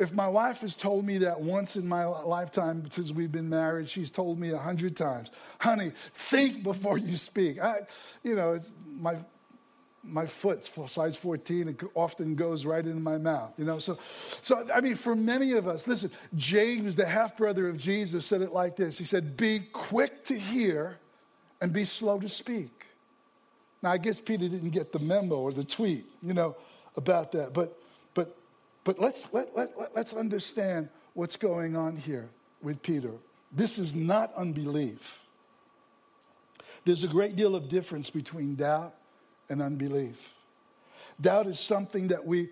[0.00, 3.86] If my wife has told me that once in my lifetime since we've been married,
[3.86, 7.60] she's told me a hundred times, honey, think before you speak.
[7.60, 7.80] I,
[8.22, 9.18] you know, it's my
[10.02, 13.98] my foot's size 14 it often goes right into my mouth you know so
[14.40, 18.40] so i mean for many of us listen james the half brother of jesus said
[18.40, 20.96] it like this he said be quick to hear
[21.60, 22.86] and be slow to speak
[23.82, 26.56] now i guess peter didn't get the memo or the tweet you know
[26.96, 27.78] about that but
[28.14, 28.39] but
[28.84, 32.28] but let's let, let, let let's understand what's going on here
[32.62, 33.12] with peter
[33.52, 35.20] this is not unbelief
[36.84, 38.94] there's a great deal of difference between doubt
[39.48, 40.34] and unbelief.
[41.20, 42.48] Doubt is something that we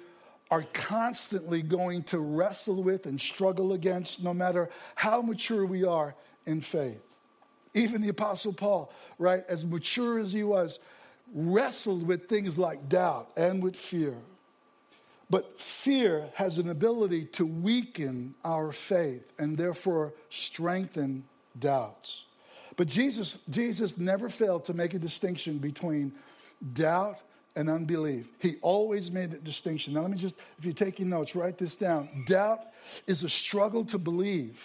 [0.51, 6.15] are constantly going to wrestle with and struggle against, no matter how mature we are
[6.47, 7.17] in faith.
[7.75, 10.79] Even the Apostle Paul, right, as mature as he was,
[11.33, 14.15] wrestled with things like doubt and with fear.
[15.31, 21.25] But fear has an ability to weaken our faith and therefore strengthen
[21.59, 22.25] doubts.
[22.77, 26.13] But Jesus, Jesus never failed to make a distinction between
[26.73, 27.19] doubt
[27.57, 28.29] and unbelief.
[28.39, 29.95] He always made that distinction.
[29.95, 32.09] Now, let me just, if you're taking notes, write this down.
[32.27, 32.61] Doubt
[33.07, 34.65] is a struggle to believe,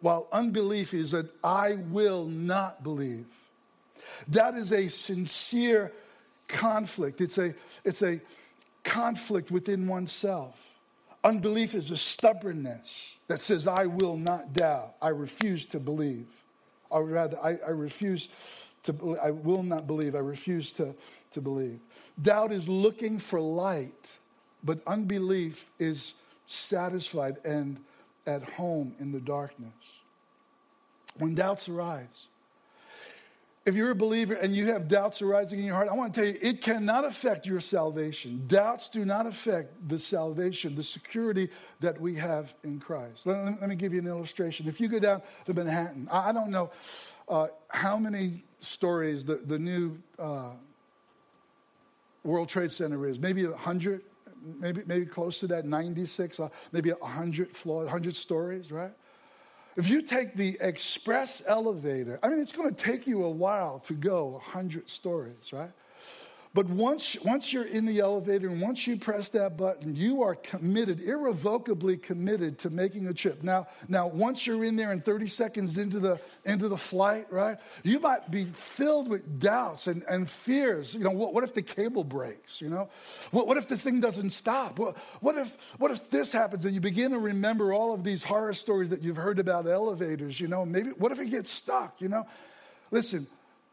[0.00, 3.26] while unbelief is an I will not believe.
[4.28, 5.92] That is a sincere
[6.48, 7.20] conflict.
[7.20, 8.20] It's a, it's a
[8.84, 10.74] conflict within oneself.
[11.24, 14.94] Unbelief is a stubbornness that says, I will not doubt.
[15.02, 16.26] I refuse to believe.
[16.90, 18.28] Or rather, I, I refuse
[18.84, 20.14] to, I will not believe.
[20.14, 20.94] I refuse to,
[21.32, 21.80] to believe.
[22.20, 24.16] Doubt is looking for light,
[24.64, 26.14] but unbelief is
[26.46, 27.78] satisfied and
[28.26, 29.72] at home in the darkness.
[31.18, 32.26] When doubts arise,
[33.68, 36.20] if you're a believer and you have doubts arising in your heart, I want to
[36.20, 38.44] tell you, it cannot affect your salvation.
[38.46, 41.50] Doubts do not affect the salvation, the security
[41.80, 43.26] that we have in Christ.
[43.26, 44.68] Let, let me give you an illustration.
[44.68, 46.70] If you go down to Manhattan, I, I don't know
[47.28, 50.52] uh, how many stories the, the new uh,
[52.24, 53.18] World Trade Center is.
[53.20, 54.00] Maybe 100,
[54.58, 58.92] maybe, maybe close to that, 96, uh, maybe 100 floors, 100 stories, right?
[59.78, 63.78] If you take the express elevator, I mean, it's going to take you a while
[63.80, 65.70] to go 100 stories, right?
[66.54, 70.34] But once, once you're in the elevator and once you press that button, you are
[70.34, 73.42] committed, irrevocably committed to making a trip.
[73.42, 77.58] Now, now once you're in there and 30 seconds into the, into the flight, right,
[77.84, 80.94] you might be filled with doubts and, and fears.
[80.94, 82.62] You know, what, what if the cable breaks?
[82.62, 82.88] You know,
[83.30, 84.78] what, what if this thing doesn't stop?
[84.78, 88.22] What, what, if, what if this happens and you begin to remember all of these
[88.22, 90.40] horror stories that you've heard about elevators?
[90.40, 92.00] You know, maybe what if it gets stuck?
[92.00, 92.26] You know,
[92.90, 93.26] listen,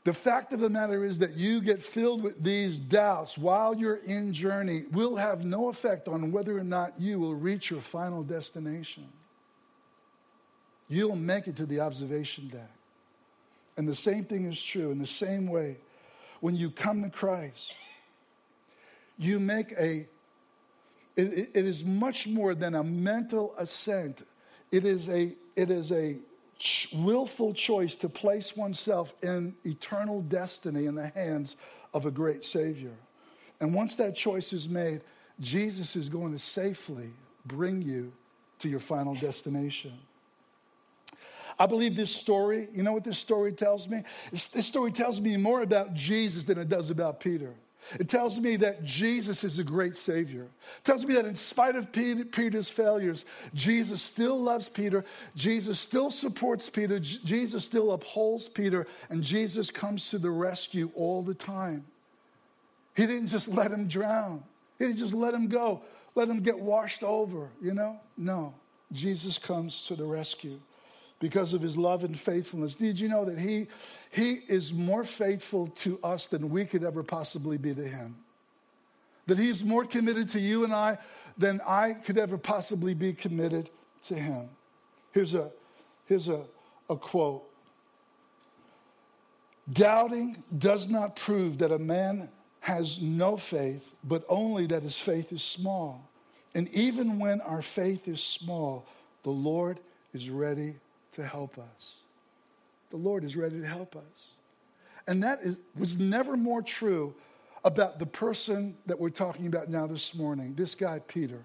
[0.06, 3.96] the fact of the matter is that you get filled with these doubts while you're
[3.96, 8.22] in journey will have no effect on whether or not you will reach your final
[8.22, 9.08] destination.
[10.88, 12.70] You'll make it to the observation deck.
[13.78, 15.78] And the same thing is true in the same way
[16.40, 17.76] when you come to Christ.
[19.18, 20.08] You make a,
[21.16, 24.22] it, it is much more than a mental assent.
[24.72, 26.18] It is a, it is a
[26.94, 31.56] willful choice to place oneself in eternal destiny in the hands
[31.94, 32.94] of a great Savior.
[33.60, 35.02] And once that choice is made,
[35.40, 37.10] Jesus is going to safely
[37.46, 38.14] bring you
[38.60, 39.94] to your final destination.
[41.58, 44.04] I believe this story, you know what this story tells me?
[44.32, 47.54] This story tells me more about Jesus than it does about Peter.
[48.00, 50.44] It tells me that Jesus is a great Savior.
[50.44, 55.06] It tells me that in spite of Peter's failures, Jesus still loves Peter.
[55.36, 57.00] Jesus still supports Peter.
[57.00, 58.88] Jesus still upholds Peter.
[59.10, 61.86] And Jesus comes to the rescue all the time.
[62.96, 64.44] He didn't just let him drown,
[64.80, 65.82] he didn't just let him go,
[66.16, 68.00] let him get washed over, you know?
[68.18, 68.54] No.
[68.92, 70.60] Jesus comes to the rescue
[71.20, 72.74] because of his love and faithfulness.
[72.74, 73.68] Did you know that he,
[74.12, 78.18] he is more faithful to us than we could ever possibly be to him?
[79.28, 80.98] That he's more committed to you and I
[81.38, 83.70] than I could ever possibly be committed
[84.04, 84.50] to him.
[85.12, 85.52] Here's a,
[86.06, 86.42] here's a,
[86.90, 87.44] a quote
[89.72, 95.32] Doubting does not prove that a man has no faith, but only that his faith
[95.32, 96.10] is small.
[96.54, 98.88] And even when our faith is small,
[99.24, 99.80] the Lord
[100.14, 100.76] is ready
[101.16, 101.96] to help us.
[102.92, 104.34] The Lord is ready to help us.
[105.08, 107.14] And that is, was never more true
[107.64, 111.40] about the person that we're talking about now this morning, this guy, Peter.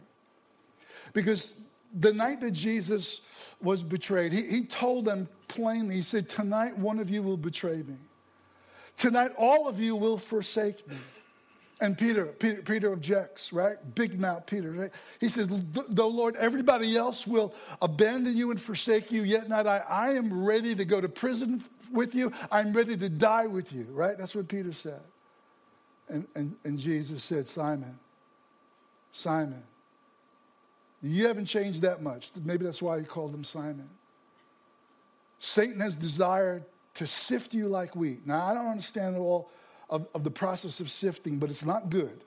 [1.12, 1.54] Because
[1.98, 3.22] the night that Jesus
[3.62, 7.78] was betrayed, he, he told them plainly, He said, Tonight one of you will betray
[7.78, 7.96] me.
[8.96, 10.96] Tonight all of you will forsake me.
[11.80, 13.76] And Peter, Peter, Peter objects, right?
[13.94, 14.70] Big mouth Peter.
[14.70, 14.90] Right?
[15.18, 15.48] He says,
[15.88, 19.78] Though Lord, everybody else will abandon you and forsake you, yet not I.
[19.88, 22.32] I am ready to go to prison with you.
[22.52, 24.16] I'm ready to die with you, right?
[24.18, 25.00] That's what Peter said.
[26.08, 27.98] And, and, and Jesus said, Simon,
[29.12, 29.62] Simon,
[31.02, 32.30] you haven't changed that much.
[32.44, 33.88] Maybe that's why he called him Simon.
[35.38, 36.64] Satan has desired
[36.94, 38.26] to sift you like wheat.
[38.26, 39.50] Now, I don't understand all
[39.90, 42.22] of, of the process of sifting, but it's not good.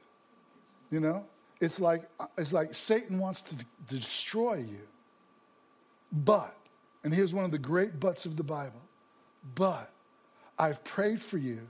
[0.91, 1.25] You know?
[1.59, 2.03] It's like,
[2.37, 3.55] it's like Satan wants to
[3.87, 4.81] destroy you.
[6.11, 6.55] But,
[7.03, 8.81] and here's one of the great buts of the Bible,
[9.55, 9.89] but
[10.59, 11.67] I've prayed for you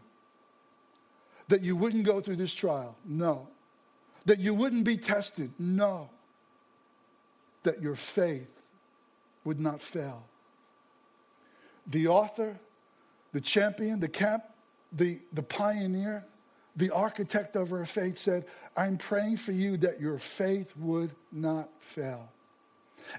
[1.48, 2.98] that you wouldn't go through this trial.
[3.06, 3.48] No.
[4.26, 5.52] That you wouldn't be tested.
[5.60, 6.10] No.
[7.64, 8.50] That your faith
[9.44, 10.26] would not fail.
[11.86, 12.58] The author,
[13.34, 14.44] the champion, the camp,
[14.96, 16.26] the, the pioneer,
[16.76, 21.70] the architect of our faith said, I'm praying for you that your faith would not
[21.80, 22.30] fail.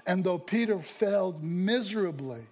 [0.05, 2.45] And though Peter failed miserably,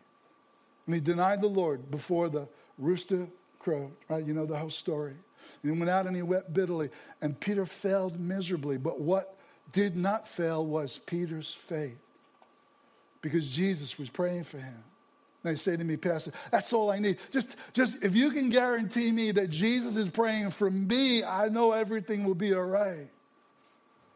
[0.86, 3.27] and he denied the Lord before the rooster
[3.59, 4.25] crowed, right?
[4.25, 5.13] You know the whole story.
[5.62, 6.89] And he went out and he wept bitterly.
[7.21, 8.77] And Peter failed miserably.
[8.77, 9.38] But what
[9.71, 11.97] did not fail was Peter's faith
[13.21, 14.83] because Jesus was praying for him.
[15.43, 17.17] They say to me, Pastor, that's all I need.
[17.29, 21.73] Just, just if you can guarantee me that Jesus is praying for me, I know
[21.73, 23.10] everything will be all right.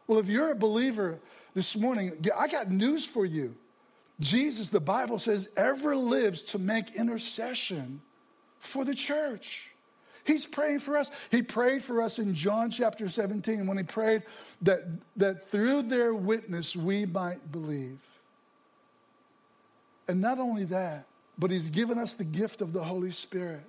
[0.06, 1.18] Well, if you're a believer
[1.54, 3.54] this morning, I got news for you.
[4.20, 8.00] Jesus, the Bible says, ever lives to make intercession
[8.58, 9.70] for the church.
[10.24, 11.10] He's praying for us.
[11.30, 14.22] He prayed for us in John chapter 17 when he prayed
[14.62, 14.82] that,
[15.16, 17.98] that through their witness we might believe.
[20.08, 21.04] And not only that,
[21.38, 23.64] but he's given us the gift of the Holy Spirit.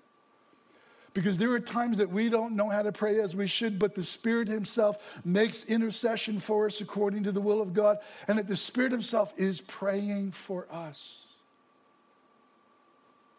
[1.14, 3.96] Because there are times that we don't know how to pray as we should, but
[3.96, 8.48] the Spirit Himself makes intercession for us according to the will of God, and that
[8.48, 11.26] the Spirit Himself is praying for us.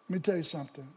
[0.09, 0.88] Let me tell you something.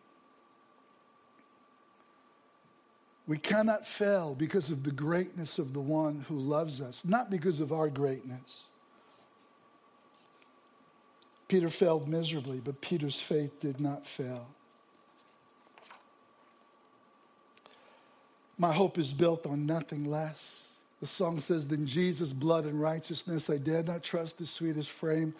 [3.27, 7.59] We cannot fail because of the greatness of the one who loves us, not because
[7.59, 8.63] of our greatness.
[11.47, 14.47] Peter failed miserably, but Peter's faith did not fail.
[18.57, 20.69] My hope is built on nothing less.
[21.01, 25.33] The song says, Than Jesus' blood and righteousness, I dare not trust the sweetest frame,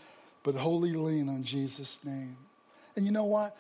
[0.44, 2.36] but wholly lean on Jesus' name.
[2.96, 3.56] And you know what?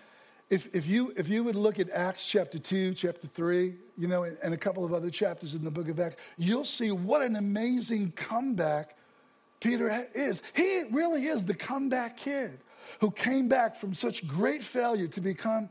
[0.49, 4.23] If, if, you, if you would look at Acts chapter 2, chapter 3, you know,
[4.23, 7.21] and, and a couple of other chapters in the book of Acts, you'll see what
[7.21, 8.97] an amazing comeback
[9.63, 10.43] Peter is.
[10.53, 12.59] He really is the comeback kid
[12.99, 15.69] who came back from such great failure to become,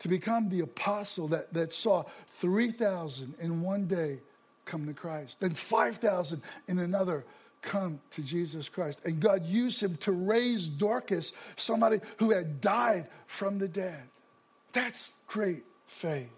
[0.00, 2.04] to become the apostle that, that saw
[2.40, 4.18] 3,000 in one day
[4.66, 7.24] come to Christ, then 5,000 in another
[7.62, 9.00] come to Jesus Christ.
[9.04, 14.02] And God used him to raise Dorcas, somebody who had died from the dead.
[14.72, 16.28] That's great faith.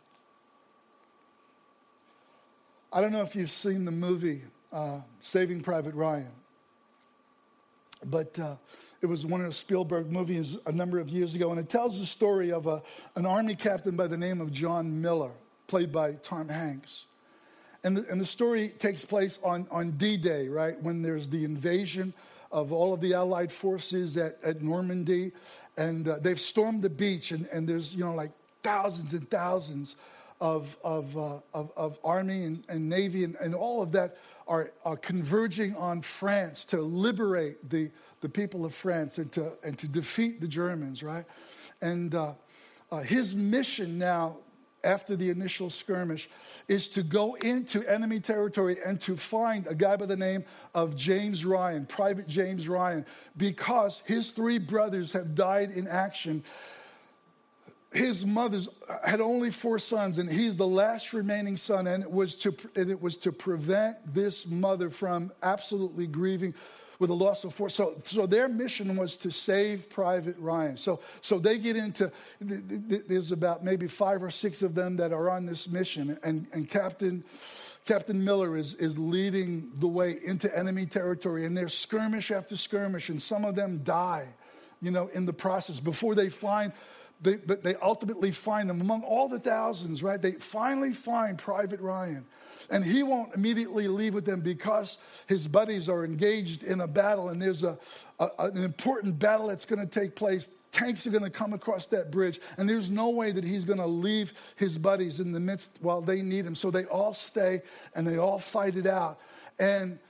[2.93, 6.31] I don't know if you've seen the movie uh, Saving Private Ryan.
[8.11, 8.57] But uh,
[9.01, 11.99] it was one of the Spielberg movies a number of years ago, and it tells
[11.99, 12.83] the story of a,
[13.17, 15.33] an army captain by the name of John Miller,
[15.67, 17.07] played by Tom Hanks.
[17.83, 21.45] And the, and the story takes place on, on D Day, right, when there's the
[21.45, 22.15] invasion
[22.51, 25.33] of all of the Allied forces at, at Normandy.
[25.77, 28.31] And uh, they've stormed the beach, and, and there's, you know, like
[28.63, 29.97] thousands and thousands
[30.41, 34.73] of, of, uh, of, of, army and, and navy and, and all of that are,
[34.85, 39.89] are converging on France to liberate the, the people of France and to, and to
[39.89, 41.25] defeat the Germans, right?
[41.81, 42.35] And uh,
[42.91, 44.37] uh, his mission now,
[44.83, 46.29] after the initial skirmish,
[46.69, 50.95] is to go into enemy territory and to find a guy by the name of
[50.95, 56.45] James Ryan, Private James Ryan, because his three brothers have died in action
[57.95, 61.87] his mother uh, had only four sons, and he's the last remaining son.
[61.87, 66.55] And it was to, and it was to prevent this mother from absolutely grieving
[66.99, 67.69] with the loss of four.
[67.71, 70.77] So, so their mission was to save Private Ryan.
[70.77, 75.31] So, so they get into, there's about maybe five or six of them that are
[75.31, 76.19] on this mission.
[76.25, 77.25] And, and Captain,
[77.85, 81.47] Captain Miller is, is leading the way into enemy territory.
[81.47, 84.29] And there's skirmish after skirmish, and some of them die,
[84.81, 86.73] you know, in the process before they find
[87.25, 90.21] they, but they ultimately find them among all the thousands, right?
[90.21, 92.27] They finally find Private Ryan.
[92.71, 94.97] And he won't immediately leave with them because
[95.27, 97.79] his buddies are engaged in a battle and there's a,
[98.19, 100.49] a an important battle that's going to take place.
[100.71, 103.79] Tanks are going to come across that bridge, and there's no way that he's going
[103.79, 106.57] to leave his buddies in the midst while they need him.
[106.57, 107.63] So they all stay
[107.95, 109.21] and they all fight it out.
[109.59, 110.01] And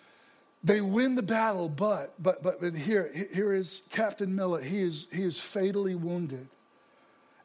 [0.63, 4.63] they win the battle, but but but, but here here is Captain Miller.
[4.63, 6.49] He is he is fatally wounded.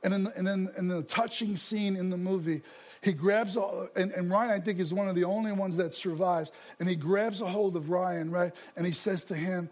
[0.04, 2.62] And in the, and in, in the touching scene in the movie,
[3.02, 3.58] he grabs,
[3.96, 6.52] and, and Ryan, I think, is one of the only ones that survives.
[6.80, 8.52] And he grabs a hold of Ryan, right?
[8.76, 9.70] And he says to him,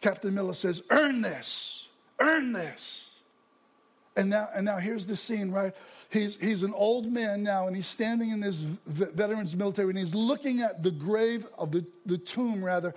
[0.00, 3.09] Captain Miller says, Earn this, earn this.
[4.20, 5.74] And now, and now here's the scene, right?
[6.10, 10.14] He's, he's an old man now, and he's standing in this veterans military, and he's
[10.14, 12.94] looking at the grave of the, the tomb, rather,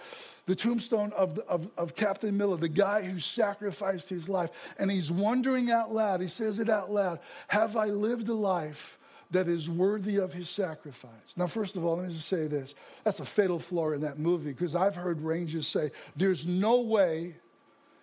[0.48, 4.50] the tombstone of, the, of, of Captain Miller, the guy who sacrificed his life.
[4.78, 9.00] And he's wondering out loud, he says it out loud Have I lived a life
[9.32, 11.38] that is worthy of his sacrifice?
[11.38, 14.20] Now, first of all, let me just say this that's a fatal flaw in that
[14.20, 17.36] movie because I've heard rangers say, There's no way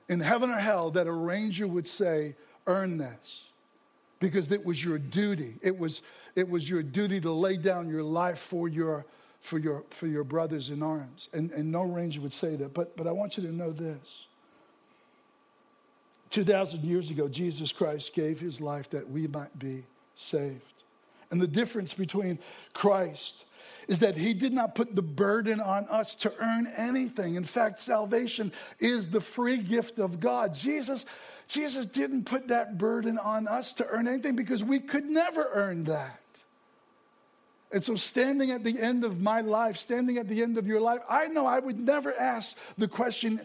[0.08, 2.34] in heaven or hell that a ranger would say,
[2.70, 3.48] Earn this
[4.20, 5.56] because it was your duty.
[5.60, 6.02] It was,
[6.36, 9.04] it was your duty to lay down your life for your,
[9.40, 11.28] for your, for your brothers in arms.
[11.32, 12.72] And, and no ranger would say that.
[12.72, 14.26] But, but I want you to know this
[16.30, 19.82] 2,000 years ago, Jesus Christ gave his life that we might be
[20.14, 20.62] saved.
[21.32, 22.38] And the difference between
[22.72, 23.46] Christ
[23.90, 27.34] is that he did not put the burden on us to earn anything.
[27.34, 30.54] In fact, salvation is the free gift of God.
[30.54, 31.04] Jesus
[31.48, 35.82] Jesus didn't put that burden on us to earn anything because we could never earn
[35.84, 36.20] that.
[37.72, 40.80] And so, standing at the end of my life, standing at the end of your
[40.80, 43.40] life, I know I would never ask the question,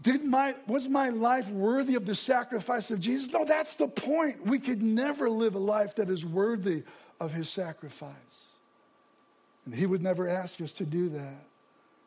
[0.00, 3.32] did my, was my life worthy of the sacrifice of Jesus?
[3.32, 4.46] No, that's the point.
[4.46, 6.84] We could never live a life that is worthy
[7.18, 8.51] of his sacrifice.
[9.64, 11.44] And he would never ask us to do that.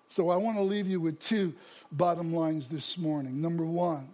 [0.08, 1.54] So I want to leave you with two
[1.92, 3.42] bottom lines this morning.
[3.42, 4.10] Number one,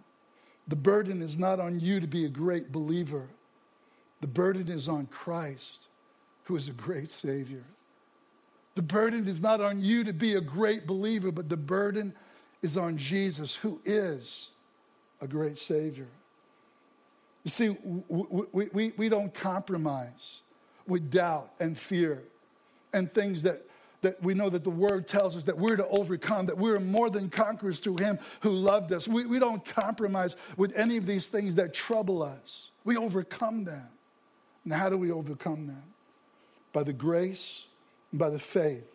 [0.68, 3.28] the burden is not on you to be a great believer,
[4.20, 5.88] the burden is on Christ,
[6.44, 7.64] who is a great Savior.
[8.74, 12.14] The burden is not on you to be a great believer, but the burden
[12.62, 14.50] is on Jesus, who is
[15.20, 16.06] a great Savior.
[17.44, 17.76] You see,
[18.08, 20.40] we, we, we don't compromise
[20.86, 22.22] with doubt and fear
[22.92, 23.66] and things that
[24.02, 27.08] that we know that the word tells us that we're to overcome, that we're more
[27.08, 29.08] than conquerors through him who loved us.
[29.08, 32.72] We, we don't compromise with any of these things that trouble us.
[32.84, 33.88] We overcome them.
[34.64, 35.82] And how do we overcome them?
[36.72, 37.66] By the grace
[38.10, 38.92] and by the faith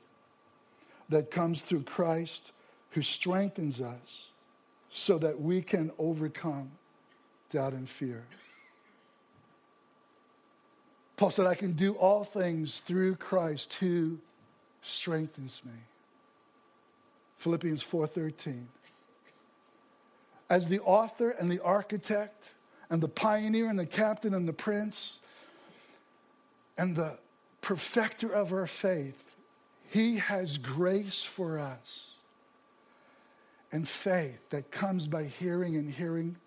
[1.09, 2.51] that comes through Christ
[2.91, 4.31] who strengthens us
[4.89, 6.71] so that we can overcome
[7.49, 8.25] doubt and fear.
[11.17, 14.19] Paul said, I can do all things through Christ who
[14.83, 15.73] strengthens me.
[17.37, 18.67] Philippians 4:13.
[20.49, 22.53] As the author and the architect
[22.89, 25.19] and the pioneer and the captain and the prince
[26.77, 27.17] and the
[27.61, 29.35] perfecter of our faith,
[29.89, 32.15] he has grace for us
[33.71, 36.37] and faith that comes by hearing and hearing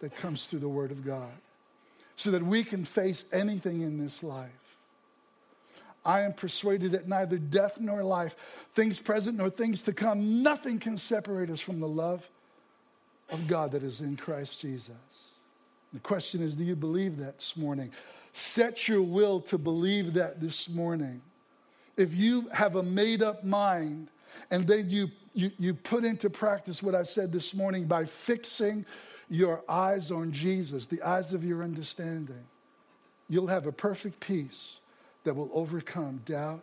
[0.00, 1.32] that comes through the word of God
[2.18, 4.50] so that we can face anything in this life.
[6.04, 8.34] I am persuaded that neither death nor life,
[8.74, 12.28] things present nor things to come, nothing can separate us from the love
[13.30, 14.96] of God that is in Christ Jesus.
[15.92, 17.92] The question is do you believe that this morning?
[18.32, 21.22] Set your will to believe that this morning.
[21.96, 24.08] If you have a made up mind
[24.50, 28.84] and then you, you, you put into practice what I've said this morning by fixing
[29.30, 32.44] your eyes on Jesus, the eyes of your understanding,
[33.28, 34.80] you'll have a perfect peace
[35.24, 36.62] that will overcome doubt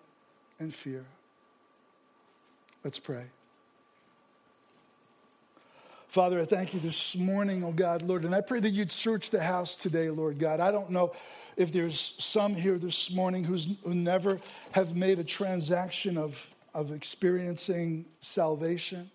[0.60, 1.06] and fear.
[2.84, 3.26] Let's pray.
[6.08, 9.32] Father, I thank you this morning, oh God, Lord, and I pray that you'd search
[9.32, 10.62] the house today, Lord God.
[10.62, 11.12] I don't know
[11.58, 14.40] if there's some here this morning who's, who never
[14.72, 19.12] have made a transaction of, of experiencing salvation,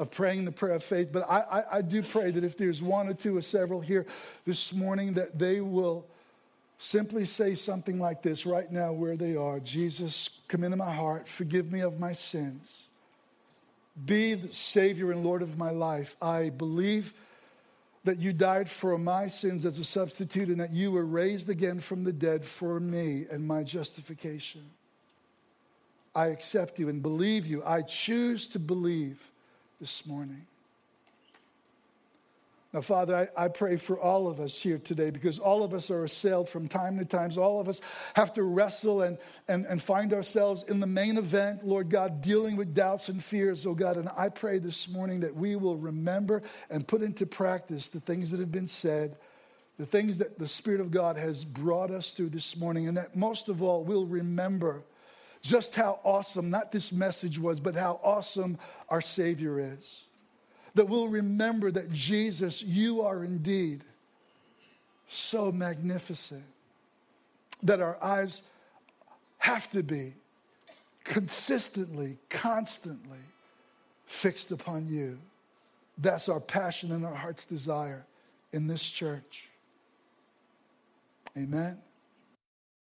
[0.00, 2.82] of praying the prayer of faith, but I, I, I do pray that if there's
[2.82, 4.06] one or two or several here
[4.46, 6.06] this morning, that they will
[6.78, 11.28] simply say something like this right now where they are Jesus, come into my heart,
[11.28, 12.86] forgive me of my sins.
[14.06, 16.16] Be the Savior and Lord of my life.
[16.22, 17.12] I believe
[18.04, 21.80] that you died for my sins as a substitute and that you were raised again
[21.80, 24.62] from the dead for me and my justification.
[26.14, 27.62] I accept you and believe you.
[27.62, 29.30] I choose to believe
[29.80, 30.46] this morning.
[32.72, 35.90] Now, Father, I, I, pray for all of us here today because all of us
[35.90, 37.32] are assailed from time to time.
[37.36, 37.80] All of us
[38.14, 39.18] have to wrestle and,
[39.48, 43.66] and, and find ourselves in the main event, Lord God, dealing with doubts and fears,
[43.66, 43.96] oh God.
[43.96, 48.30] And I pray this morning that we will remember and put into practice the things
[48.30, 49.16] that have been said,
[49.76, 53.16] the things that the Spirit of God has brought us through this morning, and that
[53.16, 54.84] most of all, we'll remember
[55.42, 60.04] just how awesome, not this message was, but how awesome our Savior is
[60.74, 63.82] that we'll remember that Jesus, you are indeed
[65.08, 66.44] so magnificent,
[67.62, 68.42] that our eyes
[69.38, 70.14] have to be
[71.04, 73.18] consistently, constantly
[74.06, 75.18] fixed upon you.
[75.98, 78.06] That's our passion and our heart's desire
[78.52, 79.48] in this church.
[81.36, 81.78] Amen.